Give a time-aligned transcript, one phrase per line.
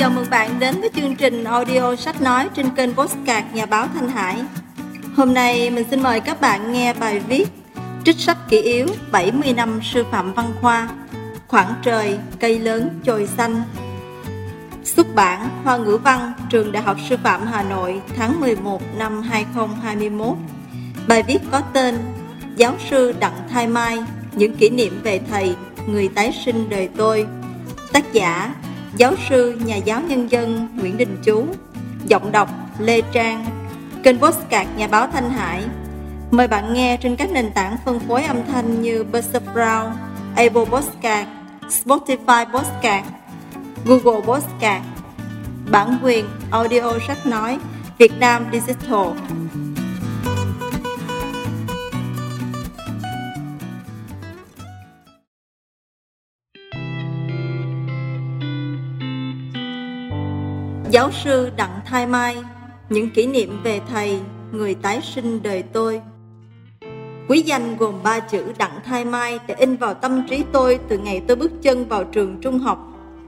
[0.00, 3.88] Chào mừng bạn đến với chương trình audio sách nói trên kênh Postcard Nhà báo
[3.94, 4.36] Thanh Hải.
[5.16, 7.48] Hôm nay mình xin mời các bạn nghe bài viết
[8.04, 10.88] Trích sách kỷ yếu 70 năm sư phạm văn khoa
[11.48, 13.62] Khoảng trời, cây lớn, chồi xanh.
[14.84, 19.22] Xuất bản Hoa ngữ văn Trường Đại học Sư phạm Hà Nội tháng 11 năm
[19.22, 20.36] 2021
[21.08, 21.98] Bài viết có tên
[22.56, 25.54] Giáo sư Đặng Thái Mai Những kỷ niệm về thầy,
[25.86, 27.26] người tái sinh đời tôi.
[27.92, 28.54] Tác giả
[28.96, 31.46] Giáo sư nhà giáo nhân dân Nguyễn Đình Chú
[32.06, 32.48] Giọng đọc
[32.78, 33.44] Lê Trang
[34.02, 35.64] Kênh Postcard Nhà báo Thanh Hải.
[36.30, 39.90] Mời bạn nghe trên các nền tảng phân phối âm thanh như Buzzsprout,
[40.36, 41.28] Apple Podcast,
[41.68, 43.06] Spotify Podcast,
[43.84, 44.84] Google Podcast
[45.70, 47.58] Bản quyền audio sách nói
[47.98, 49.06] Việt Nam Digital.
[60.90, 62.36] Giáo sư Đặng Thái Mai
[62.88, 64.20] Những kỷ niệm về thầy,
[64.52, 66.00] người tái sinh đời tôi
[67.28, 70.98] Quý danh gồm ba chữ Đặng Thái Mai để in vào tâm trí tôi từ
[70.98, 72.78] ngày tôi bước chân vào trường trung học,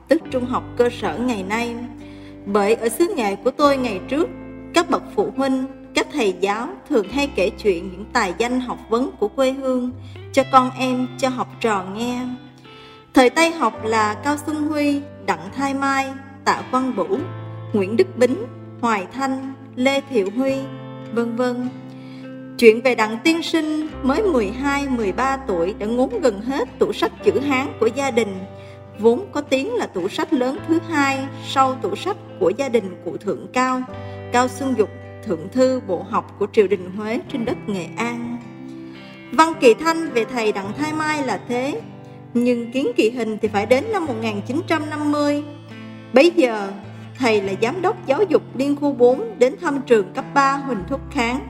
[0.09, 1.77] tức trung học cơ sở ngày nay.
[2.47, 4.29] Bởi ở xứ nghệ của tôi ngày trước,
[4.75, 8.79] các bậc phụ huynh, các thầy giáo thường hay kể chuyện những tài danh học
[8.89, 9.91] vấn của quê hương
[10.33, 12.21] cho con em, cho học trò nghe.
[13.15, 16.13] Thời Tây học là Cao Xuân Huy, Đặng Thái Mai,
[16.45, 17.19] Tạ Quang Bửu,
[17.73, 18.37] Nguyễn Đức Bính,
[18.81, 20.55] Hoài Thanh, Lê Thiệu Huy,
[21.13, 21.69] vân vân.
[22.59, 27.39] Chuyện về Đặng Tiên Sinh mới 12-13 tuổi đã ngốn gần hết tủ sách chữ
[27.41, 28.39] Hán của gia đình,
[28.99, 32.85] vốn có tiếng là tủ sách lớn thứ hai sau tủ sách của gia đình
[33.05, 33.83] cụ Thượng Cao,
[34.33, 34.91] Cao Xuân Dục,
[35.27, 38.39] Thượng Thư Bộ học của triều đình Huế trên đất Nghệ An.
[39.33, 41.81] Văn kỳ thanh về thầy Đặng Thái Mai là thế,
[42.35, 45.43] nhưng kiến kỳ hình thì phải đến năm 1950.
[46.13, 46.73] Bấy giờ,
[47.23, 50.85] thầy là giám đốc giáo dục liên khu 4 đến thăm trường cấp 3 Huỳnh
[50.89, 51.41] Thúc Kháng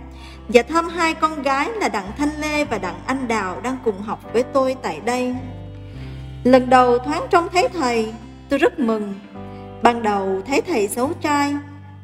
[0.48, 4.02] và thăm hai con gái là Đặng Thanh Lê và Đặng Anh Đào đang cùng
[4.02, 5.34] học với tôi tại đây.
[6.44, 8.12] Lần đầu thoáng trông thấy thầy,
[8.48, 9.14] tôi rất mừng.
[9.82, 11.54] Ban đầu thấy thầy xấu trai,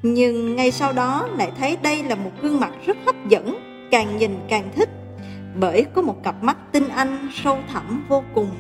[0.02, 3.58] nhưng ngay sau đó lại thấy đây là một gương mặt rất hấp dẫn,
[3.90, 4.88] càng nhìn càng thích,
[5.60, 8.50] bởi có một cặp mắt tinh anh sâu thẳm vô cùng.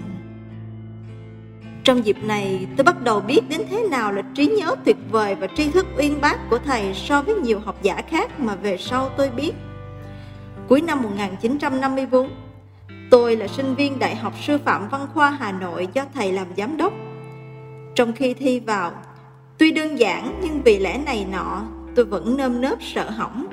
[1.88, 5.34] Trong dịp này, tôi bắt đầu biết đến thế nào là trí nhớ tuyệt vời
[5.34, 8.76] và tri thức uyên bác của thầy so với nhiều học giả khác mà về
[8.76, 9.52] sau tôi biết.
[10.68, 12.30] Cuối năm 1954,
[13.10, 16.46] tôi là sinh viên Đại học Sư phạm Văn khoa Hà Nội do thầy làm
[16.56, 16.92] giám đốc.
[17.94, 18.92] Trong khi thi vào,
[19.58, 21.62] tuy đơn giản nhưng vì lẽ này nọ,
[21.94, 23.46] tôi vẫn nơm nớp sợ hỏng,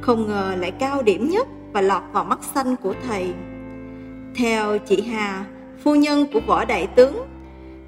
[0.00, 3.32] không ngờ lại cao điểm nhất và lọt vào mắt xanh của thầy.
[4.34, 5.44] Theo chị Hà,
[5.84, 7.26] phu nhân của võ đại tướng,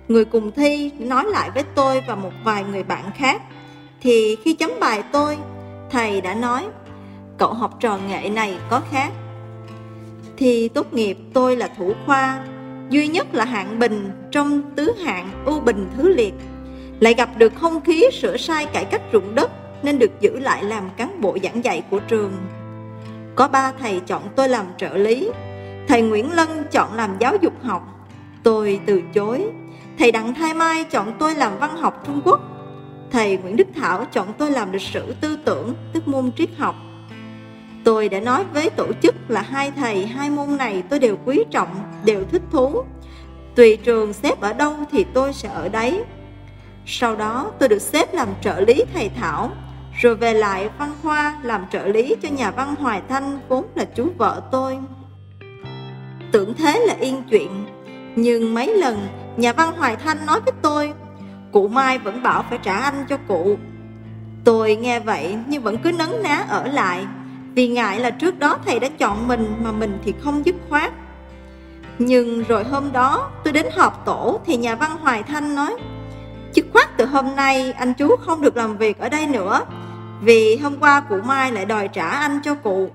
[0.08, 3.42] người cùng thi nói lại với tôi và một vài người bạn khác,
[4.00, 5.36] thì khi chấm bài tôi,
[5.90, 6.66] thầy đã nói
[7.38, 9.12] cậu học trò nghệ này có khác.
[10.36, 12.44] Thì tốt nghiệp tôi là thủ khoa,
[12.90, 16.34] duy nhất là hạng bình trong tứ hạng ưu bình thứ liệt.
[17.00, 19.50] Lại gặp được không khí sửa sai cải cách ruộng đất
[19.82, 22.32] nên được giữ lại làm cán bộ giảng dạy của trường.
[23.34, 25.30] Có ba thầy chọn tôi làm trợ lý,
[25.88, 28.08] thầy Nguyễn Lân chọn làm giáo dục học.
[28.42, 29.46] Tôi từ chối.
[29.98, 32.40] Thầy Đặng Thái Mai chọn tôi làm văn học Trung Quốc.
[33.10, 36.74] Thầy Nguyễn Đức Thảo chọn tôi làm lịch sử tư tưởng, tức môn triết học.
[37.84, 41.44] Tôi đã nói với tổ chức là hai thầy hai môn này tôi đều quý
[41.50, 41.68] trọng,
[42.04, 42.82] đều thích thú.
[43.54, 46.02] Tùy trường xếp ở đâu thì tôi sẽ ở đấy.
[46.86, 49.50] Sau đó tôi được xếp làm trợ lý thầy Thảo,
[50.00, 53.84] rồi về lại văn khoa làm trợ lý cho nhà văn Hoài Thanh vốn là
[53.84, 54.78] chú vợ tôi.
[56.32, 57.64] Tưởng thế là yên chuyện,
[58.16, 59.06] nhưng mấy lần
[59.36, 60.92] nhà văn Hoài Thanh nói với tôi,
[61.52, 63.56] cụ Mai vẫn bảo phải trả anh cho cụ.
[64.44, 67.06] Tôi nghe vậy nhưng vẫn cứ nấn ná ở lại
[67.54, 70.92] vì ngại là trước đó thầy đã chọn mình mà mình thì không dứt khoát.
[71.98, 75.76] Nhưng rồi hôm đó tôi đến họp tổ thì nhà văn Hoài Thanh nói
[76.54, 79.60] Dứt khoát từ hôm nay anh chú không được làm việc ở đây nữa
[80.20, 82.90] Vì hôm qua cụ Mai lại đòi trả anh cho cụ.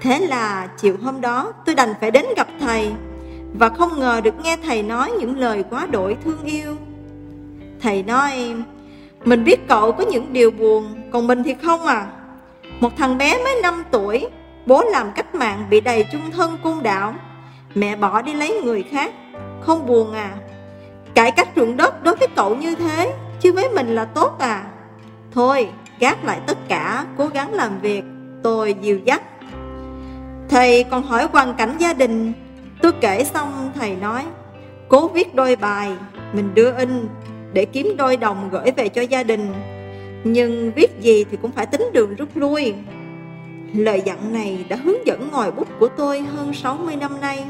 [0.00, 2.92] Thế là chiều hôm đó tôi đành phải đến gặp thầy.
[3.58, 6.76] Và không ngờ được nghe thầy nói những lời quá đổi thương yêu.
[7.80, 8.54] Thầy nói,
[9.24, 12.06] Mình biết cậu có những điều buồn, Còn mình thì không à.
[12.80, 14.28] Một thằng bé mới 5 tuổi,
[14.66, 17.14] Bố làm cách mạng bị đầy chung thân côn đạo
[17.74, 19.14] Mẹ bỏ đi lấy người khác,
[19.60, 20.34] Không buồn à.
[21.14, 24.64] Cải cách ruộng đất đối với cậu như thế, Chứ với mình là tốt à.
[25.32, 25.68] Thôi,
[26.00, 28.04] gác lại tất cả, Cố gắng làm việc,
[28.42, 29.22] Tôi dìu dắt.
[30.48, 32.32] Thầy còn hỏi hoàn cảnh gia đình
[32.84, 34.24] Tôi kể xong, thầy nói,
[34.88, 35.92] Cố viết đôi bài,
[36.32, 37.08] Mình đưa in
[37.52, 39.52] để kiếm đôi đồng gửi về cho gia đình.
[40.24, 42.74] Nhưng viết gì thì cũng phải tính đường rút lui.
[43.74, 47.44] Lời dặn này đã hướng dẫn ngòi bút của tôi hơn 60 năm nay.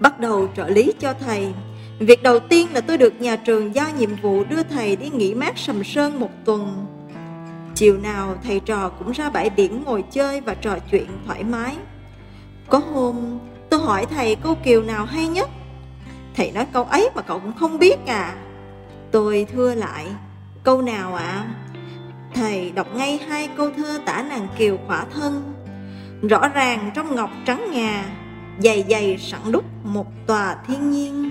[0.00, 1.52] Bắt đầu trợ lý cho thầy.
[1.98, 5.34] Việc đầu tiên là tôi được nhà trường giao nhiệm vụ đưa thầy đi nghỉ
[5.34, 6.86] mát sầm sơn một tuần.
[7.74, 11.76] Chiều nào, thầy trò cũng ra bãi biển ngồi chơi và trò chuyện thoải mái.
[12.68, 13.38] Có hôm
[13.70, 15.50] tôi hỏi thầy câu kiều nào hay nhất.
[16.34, 18.34] Thầy nói câu ấy mà cậu cũng không biết à.
[19.10, 20.06] Tôi thưa lại,
[20.62, 21.24] câu nào ạ?
[21.24, 21.46] À?
[22.34, 25.54] Thầy đọc ngay hai câu thơ tả nàng kiều khỏa thân.
[26.22, 28.04] Rõ ràng trong ngọc trắng ngà,
[28.58, 31.30] dày dày sẵn đúc một tòa thiên nhiên.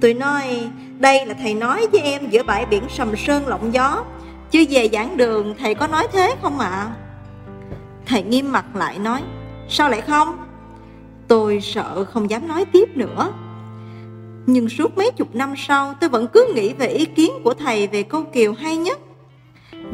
[0.00, 4.04] Tôi nói, đây là thầy nói với em giữa bãi biển sầm sơn lộng gió,
[4.50, 6.68] chứ về giảng đường thầy có nói thế không ạ?
[6.68, 6.90] À?
[8.06, 9.22] Thầy nghiêm mặt lại nói,
[9.68, 10.39] sao lại không?
[11.30, 13.32] Tôi sợ không dám nói tiếp nữa.
[14.46, 17.86] Nhưng suốt mấy chục năm sau tôi vẫn cứ nghĩ về ý kiến của thầy
[17.86, 18.98] về câu kiều hay nhất.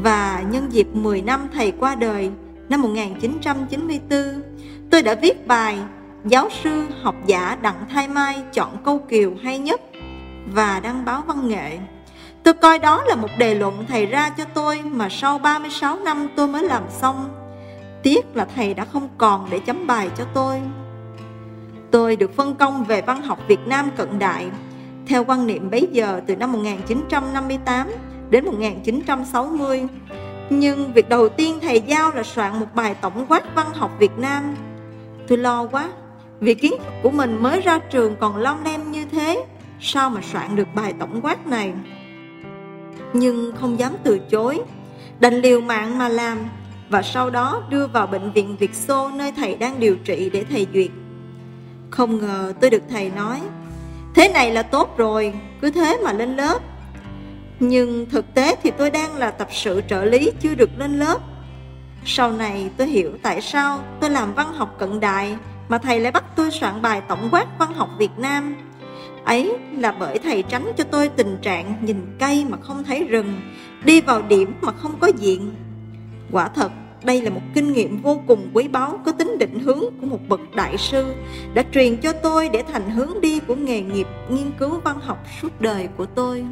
[0.02, 2.30] Và nhân dịp 10 năm thầy qua đời
[2.68, 4.42] năm 1994,
[4.90, 5.78] tôi đã viết bài
[6.24, 9.80] Giáo sư học giả Đặng Thái Mai chọn câu kiều hay nhất
[10.52, 11.78] và đăng báo văn nghệ.
[12.42, 16.28] Tôi coi đó là một đề luận thầy ra cho tôi mà sau 36 năm
[16.36, 17.28] tôi mới làm xong.
[18.02, 20.60] Tiếc là thầy đã không còn để chấm bài cho tôi.
[21.90, 24.46] Tôi được phân công về văn học Việt Nam cận đại
[25.06, 27.90] theo quan niệm bấy giờ từ năm 1958
[28.30, 29.86] đến 1960.
[30.50, 34.18] Nhưng việc đầu tiên thầy giao là soạn một bài tổng quát văn học Việt
[34.18, 34.54] Nam.
[35.28, 35.88] Tôi lo quá,
[36.40, 39.44] vì kiến thức của mình mới ra trường còn lon lem như thế,
[39.80, 41.72] sao mà soạn được bài tổng quát này?
[43.12, 44.60] Nhưng không dám từ chối,
[45.20, 46.38] đành liều mạng mà làm
[46.88, 50.44] và sau đó đưa vào bệnh viện Việt Xô nơi thầy đang điều trị để
[50.50, 50.90] thầy duyệt.
[51.96, 53.40] Không ngờ tôi được thầy nói,
[54.14, 56.58] Thế này là tốt rồi, Cứ thế mà lên lớp.
[57.60, 61.18] Nhưng thực tế thì tôi đang là tập sự trợ lý Chưa được lên lớp.
[62.04, 65.36] Sau này tôi hiểu tại sao Tôi làm văn học cận đại
[65.68, 68.56] Mà thầy lại bắt tôi soạn bài tổng quát văn học Việt Nam.
[69.24, 73.40] Ấy là bởi thầy tránh cho tôi tình trạng Nhìn cây mà không thấy rừng,
[73.84, 75.54] Đi vào điểm mà không có diện.
[76.32, 76.70] Quả thật
[77.04, 80.20] đây là một kinh nghiệm vô cùng quý báu, có tính định hướng của một
[80.28, 81.14] bậc đại sư,
[81.54, 85.18] đã truyền cho tôi để thành hướng đi của nghề nghiệp nghiên cứu văn học
[85.42, 86.44] suốt đời của tôi.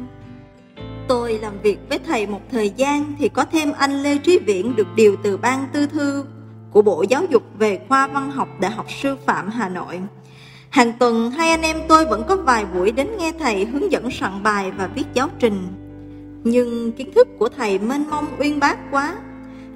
[1.07, 4.75] Tôi làm việc với thầy một thời gian thì có thêm anh Lê Trí Viễn
[4.75, 6.25] được điều từ ban tư thư
[6.71, 9.99] của Bộ Giáo dục về khoa văn học Đại học Sư phạm Hà Nội.
[10.69, 14.11] Hàng tuần, hai anh em tôi vẫn có vài buổi đến nghe thầy hướng dẫn
[14.11, 15.67] soạn bài và viết giáo trình.
[16.43, 19.15] Nhưng kiến thức của thầy mênh mông uyên bác quá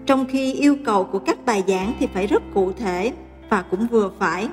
[0.10, 3.14] trong khi yêu cầu của các bài giảng thì phải rất cụ thể
[3.50, 4.48] và cũng vừa phải.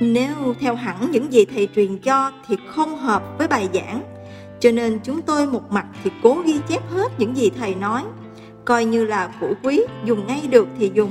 [0.00, 4.02] Nếu theo hẳn những gì thầy truyền cho thì không hợp với bài giảng,
[4.60, 8.02] cho nên chúng tôi một mặt thì cố ghi chép hết những gì thầy nói,
[8.64, 11.10] coi như là củ quý, dùng ngay được thì dùng,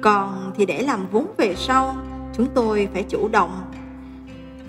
[0.00, 1.96] còn thì để làm vốn về sau,
[2.36, 3.60] chúng tôi phải chủ động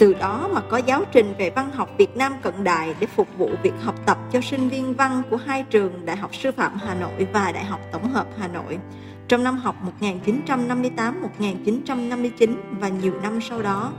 [0.01, 3.27] từ đó mà có giáo trình về văn học Việt Nam cận đại để phục
[3.37, 6.77] vụ việc học tập cho sinh viên văn của hai trường Đại học Sư phạm
[6.85, 8.79] Hà Nội và Đại học Tổng hợp Hà Nội
[9.27, 13.91] trong năm học 1958-1959 và nhiều năm sau đó.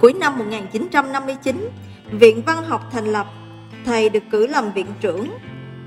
[0.00, 1.68] Cuối năm 1959,
[2.10, 3.26] Viện Văn học thành lập,
[3.84, 5.28] thầy được cử làm viện trưởng.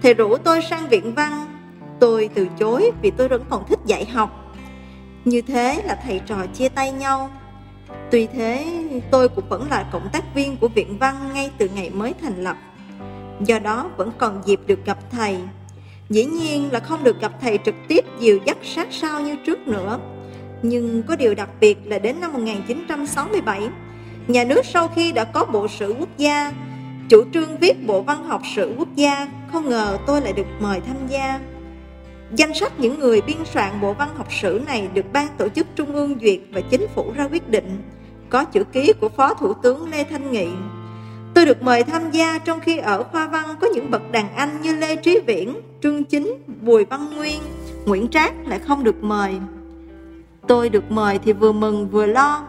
[0.01, 1.45] Thầy rủ tôi sang viện văn,
[1.99, 4.55] tôi từ chối vì tôi vẫn còn thích dạy học.
[5.25, 7.29] Như thế là thầy trò chia tay nhau
[8.11, 11.89] Tuy thế, tôi cũng vẫn là cộng tác viên của Viện Văn ngay từ ngày
[11.89, 12.57] mới thành lập.
[13.39, 15.37] Do đó vẫn còn dịp được gặp thầy.
[16.09, 19.67] Dĩ nhiên là không được gặp thầy trực tiếp dìu dắt sát sao như trước
[19.67, 19.99] nữa.
[20.61, 23.69] Nhưng có điều đặc biệt là đến năm 1967,
[24.27, 26.51] nhà nước sau khi đã có Bộ Sử Quốc gia,
[27.09, 30.81] chủ trương viết Bộ Văn học Sử Quốc gia, không ngờ tôi lại được mời
[30.87, 31.39] tham gia.
[32.35, 35.67] Danh sách những người biên soạn Bộ Văn học Sử này được ban tổ chức
[35.75, 37.81] Trung ương duyệt và chính phủ ra quyết định
[38.29, 40.47] có chữ ký của Phó Thủ tướng Lê Thanh Nghị.
[41.33, 44.61] Tôi được mời tham gia trong khi ở khoa văn có những bậc đàn anh
[44.61, 47.41] như Lê Trí Viễn, Trương Chính, Bùi Văn Nguyên,
[47.85, 49.33] Nguyễn Trác lại không được mời.
[50.47, 52.47] Tôi được mời thì vừa mừng vừa lo,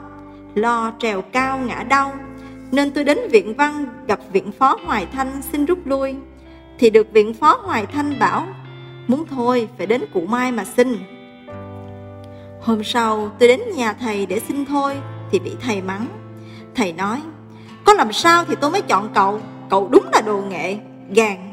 [0.54, 2.12] lo trèo cao ngã đau,
[2.72, 6.14] nên tôi đến viện văn gặp viện phó Hoài Thanh xin rút lui.
[6.78, 8.46] Thì được viện phó Hoài Thanh bảo,
[9.08, 10.98] muốn thôi phải đến cụ Mai mà xin.
[12.60, 14.96] Hôm sau tôi đến nhà thầy để xin thôi
[15.30, 16.06] thì bị thầy mắng.
[16.74, 17.20] Thầy nói,
[17.84, 20.78] có làm sao thì tôi mới chọn cậu, cậu đúng là đồ nghệ,
[21.10, 21.52] gàn.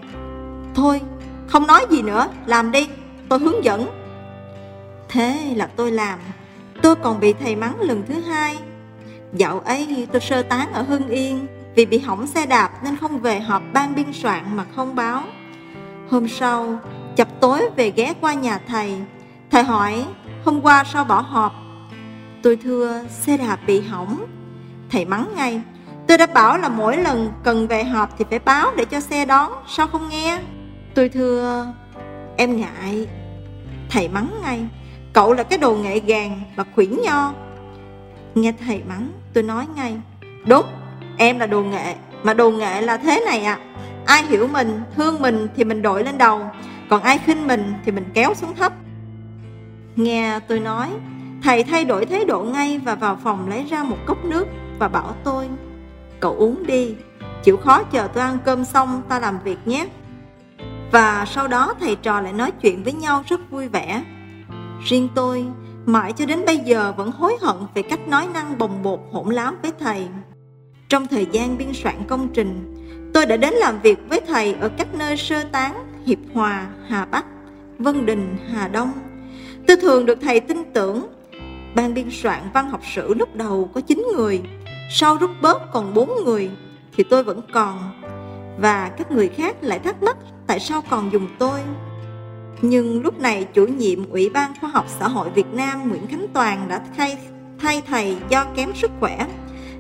[0.76, 1.02] Thôi,
[1.48, 2.88] không nói gì nữa, làm đi,
[3.30, 3.88] tôi hướng dẫn.
[5.10, 6.20] Thế là tôi làm,
[6.82, 8.58] tôi còn bị thầy mắng lần thứ hai.
[9.34, 13.20] Dạo ấy tôi sơ tán ở Hưng Yên, Vì bị hỏng xe đạp nên không
[13.20, 15.24] về họp ban biên soạn mà không báo
[16.10, 16.80] Hôm sau,
[17.22, 18.96] chập tối về ghé qua nhà thầy.
[19.52, 20.06] Thầy hỏi,
[20.46, 21.54] hôm qua sao bỏ họp?
[22.44, 24.26] Tôi thưa, xe đạp bị hỏng.
[24.92, 25.62] Thầy mắng ngay
[26.08, 29.26] Tôi đã bảo là mỗi lần cần về họp thì phải báo để cho xe
[29.26, 30.40] đón Sao không nghe?
[30.96, 31.68] Tôi thưa,
[32.38, 33.08] em ngại.
[33.90, 34.66] Thầy mắng ngay
[35.14, 37.34] Cậu là cái đồ nghệ gàng và khuyển nho.
[38.36, 39.94] Nghe thầy mắng tôi nói ngay
[40.46, 40.66] Đúng
[41.18, 43.60] em là đồ nghệ Mà đồ nghệ là thế này à
[44.06, 46.42] Ai hiểu mình, thương mình thì mình đội lên đầu.
[46.92, 48.74] Còn ai khinh mình thì mình kéo xuống thấp.
[49.96, 50.90] Nghe tôi nói
[51.44, 54.48] Thầy thay đổi thái độ ngay và vào phòng lấy ra một cốc nước
[54.80, 55.50] Và bảo tôi
[56.20, 56.96] Cậu uống đi
[57.44, 59.88] Chịu khó chờ tôi ăn cơm xong ta làm việc nhé.
[60.92, 64.04] Và sau đó thầy trò lại nói chuyện với nhau rất vui vẻ.
[64.86, 65.46] Riêng tôi,
[65.86, 69.34] mãi cho đến bây giờ vẫn hối hận về cách nói năng bồng bột hỗn
[69.34, 70.08] láo với thầy.
[70.90, 72.76] Trong thời gian biên soạn công trình,
[73.14, 77.06] tôi đã đến làm việc với thầy ở các nơi sơ tán Hiệp Hòa, Hà
[77.06, 77.26] Bắc,
[77.80, 78.92] Vân Đình, Hà Đông.
[79.68, 81.08] Tôi thường được thầy tin tưởng.
[81.76, 84.42] Ban biên soạn văn học sử lúc đầu có 9 người,
[84.92, 86.50] sau rút bớt còn 4 người,
[86.96, 88.02] thì tôi vẫn còn.
[88.60, 90.18] Và các người khác lại thắc mắc
[90.48, 91.60] tại sao còn dùng tôi.
[92.62, 96.26] Nhưng lúc này chủ nhiệm Ủy ban Khoa học Xã hội Việt Nam Nguyễn Khánh
[96.34, 97.18] Toàn đã thay,
[97.60, 99.28] thay thầy do kém sức khỏe,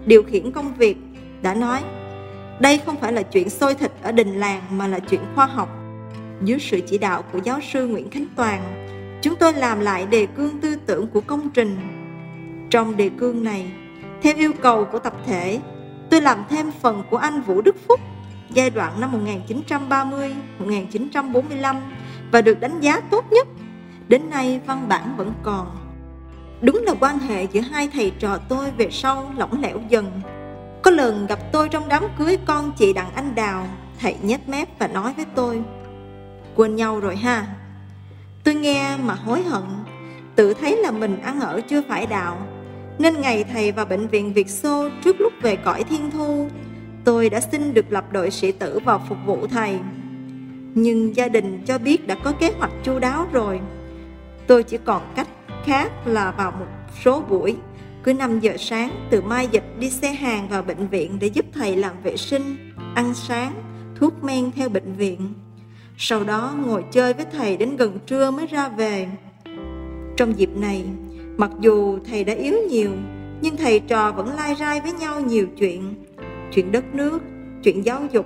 [0.05, 0.97] điều khiển công việc,
[1.41, 1.81] đã nói
[2.61, 5.69] đây không phải là chuyện sôi thịt ở đình làng mà là chuyện khoa học.
[6.43, 8.88] Dưới sự chỉ đạo của giáo sư Nguyễn Khánh Toàn,
[9.21, 11.77] chúng tôi làm lại đề cương tư tưởng của công trình.
[12.69, 13.71] Trong đề cương này,
[14.21, 15.60] theo yêu cầu của tập thể,
[16.10, 18.00] tôi làm thêm phần của anh Vũ Đức Phúc
[18.53, 19.25] giai đoạn năm
[20.60, 21.75] 1930-1945
[22.31, 23.48] và được đánh giá tốt nhất.
[24.07, 25.67] Đến nay văn bản vẫn còn.
[26.62, 30.21] Đúng là quan hệ giữa hai thầy trò tôi về sau lỏng lẻo dần.
[30.81, 33.67] Có lần gặp tôi trong đám cưới con chị Đặng Anh Đào,
[34.00, 35.62] thầy nhếch mép và nói với tôi,
[36.55, 37.48] quên nhau rồi ha.
[38.43, 39.63] Tôi nghe mà hối hận,
[40.36, 42.38] tự thấy là mình ăn ở chưa phải đạo,
[43.00, 46.48] nên ngày thầy vào bệnh viện Việt Xô trước lúc về cõi thiên thu,
[47.03, 49.79] tôi đã xin được lập đội sĩ tử vào phục vụ thầy.
[50.75, 53.60] Nhưng gia đình cho biết đã có kế hoạch chu đáo rồi
[54.48, 55.27] Tôi chỉ còn cách
[55.65, 56.65] khác là vào một
[57.03, 57.58] số buổi
[58.03, 61.46] Cứ 5 giờ sáng từ mai dịch đi xe hàng vào bệnh viện Để giúp
[61.53, 63.53] thầy làm vệ sinh, ăn sáng,
[63.96, 65.34] thuốc men theo bệnh viện
[66.03, 69.08] sau đó ngồi chơi với thầy đến gần trưa mới ra về
[70.17, 70.84] Trong dịp này,
[71.38, 72.91] mặc dù thầy đã yếu nhiều
[73.41, 75.93] Nhưng thầy trò vẫn lai rai với nhau nhiều chuyện
[76.51, 77.20] Chuyện đất nước,
[77.63, 78.25] chuyện giáo dục,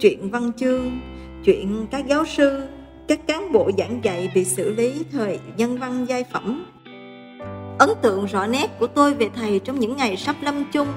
[0.00, 1.00] chuyện văn chương
[1.44, 2.62] chuyện các giáo sư,
[3.08, 6.66] các cán bộ giảng dạy bị xử lý thời nhân văn giai phẩm.
[7.78, 10.88] Ấn tượng rõ nét của tôi về thầy trong những ngày sắp lâm chung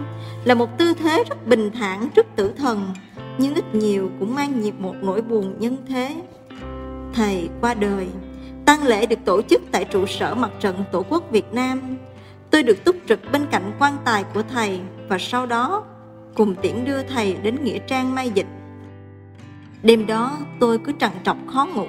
[0.43, 2.93] là một tư thế rất bình thản trước tử thần,
[3.37, 6.15] nhưng ít nhiều cũng mang nhịp một nỗi buồn nhân thế.
[7.13, 8.07] Thầy qua đời,
[8.65, 11.97] tang lễ được tổ chức tại trụ sở mặt trận Tổ quốc Việt Nam.
[12.51, 15.83] Tôi được túc trực bên cạnh quan tài của thầy và sau đó
[16.35, 18.47] cùng tiễn đưa thầy đến Nghĩa Trang Mai Dịch
[19.83, 21.87] Đêm đó tôi cứ trằn trọc khó ngủ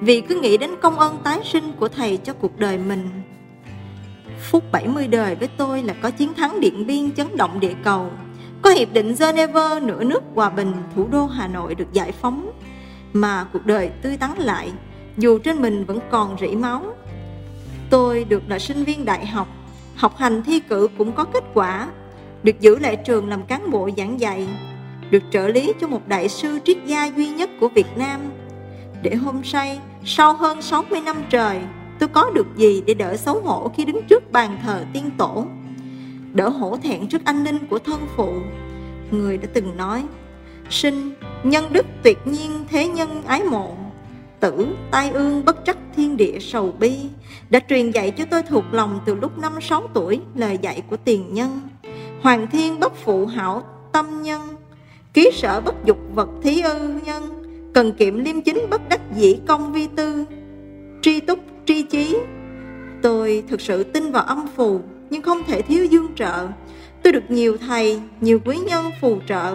[0.00, 3.08] Vì cứ nghĩ đến công ơn tái sinh của thầy cho cuộc đời mình
[4.50, 8.10] Phút 70 đời với tôi là có chiến thắng Điện Biên chấn động địa cầu
[8.62, 12.50] có hiệp định Geneva nửa nước hòa bình thủ đô Hà Nội được giải phóng
[13.12, 14.72] Mà cuộc đời tươi tắn lại
[15.16, 16.82] Dù trên mình vẫn còn rỉ máu
[17.90, 19.48] Tôi được là sinh viên đại học
[19.96, 21.88] Học hành thi cử cũng có kết quả
[22.42, 24.46] Được giữ lại trường làm cán bộ giảng dạy
[25.10, 28.20] được trợ lý cho một đại sư triết gia duy nhất của Việt Nam.
[29.02, 31.60] Để hôm say, sau hơn 60 năm trời,
[31.98, 35.46] tôi có được gì để đỡ xấu hổ khi đứng trước bàn thờ tiên tổ?
[36.34, 38.32] Đỡ hổ thẹn trước anh ninh của thân phụ.
[39.10, 40.04] Người đã từng nói,
[40.70, 43.76] sinh, nhân đức tuyệt nhiên thế nhân ái mộ,
[44.40, 46.96] tử, tai ương bất trắc thiên địa sầu bi,
[47.50, 50.96] đã truyền dạy cho tôi thuộc lòng từ lúc năm sáu tuổi lời dạy của
[50.96, 51.60] tiền nhân.
[52.22, 54.56] Hoàng thiên bất phụ hảo tâm nhân,
[55.16, 57.22] Ký sở bất dục vật thí ư nhân
[57.74, 60.24] Cần kiệm liêm chính bất đắc dĩ công vi tư
[61.02, 62.16] Tri túc tri chí
[63.02, 66.48] Tôi thực sự tin vào âm phù nhưng không thể thiếu dương trợ.
[67.02, 69.54] Tôi được nhiều thầy, nhiều quý nhân phù trợ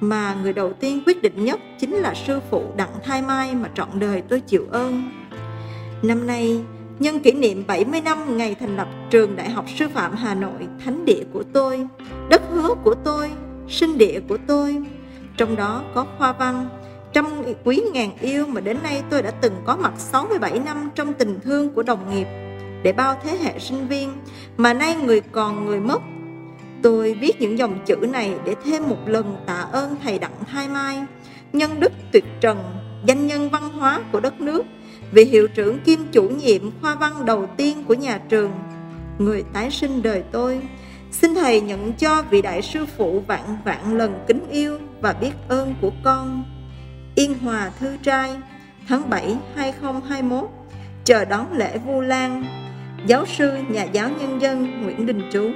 [0.00, 3.68] Mà người đầu tiên quyết định nhất Chính là sư phụ Đặng Thai Mai Mà
[3.74, 5.10] trọn đời tôi chịu ơn.
[6.02, 6.60] Năm nay
[6.98, 10.66] nhân kỷ niệm 70 năm ngày thành lập trường Đại học Sư phạm Hà Nội,
[10.84, 11.86] thánh địa của tôi,
[12.30, 13.30] đất hứa của tôi,
[13.68, 14.82] sinh địa của tôi.
[15.36, 16.68] Trong đó có khoa văn
[17.12, 17.26] Trăm
[17.64, 21.40] quý ngàn yêu mà đến nay tôi đã từng có mặt 67 năm trong tình
[21.40, 22.26] thương của đồng nghiệp.
[22.84, 24.12] Để bao thế hệ sinh viên
[24.56, 26.02] Mà nay người còn người mất
[26.84, 30.68] Tôi viết những dòng chữ này để thêm một lần tạ ơn thầy Đặng Thái
[30.68, 31.04] Mai,
[31.52, 32.58] nhân đức tuyệt trần,
[33.06, 34.62] danh nhân văn hóa của đất nước,
[35.12, 38.50] vị hiệu trưởng kiêm chủ nhiệm khoa văn đầu tiên của nhà trường,
[39.18, 40.60] người tái sinh đời tôi.
[41.12, 45.32] Xin thầy nhận cho vị đại sư phụ vạn vạn lần kính yêu và biết
[45.48, 46.44] ơn của con.
[47.14, 48.36] Yên Hòa Thư Trai,
[48.88, 50.50] tháng 7 2021,
[51.04, 52.44] chờ đón lễ Vu Lan,
[53.06, 55.50] giáo sư nhà giáo nhân dân Nguyễn Đình Trú.